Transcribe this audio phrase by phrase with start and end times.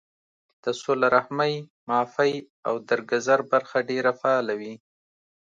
[0.63, 1.53] د صله رحمۍ،
[1.87, 2.33] معافۍ
[2.67, 4.73] او درګذر برخه ډېره فعاله وي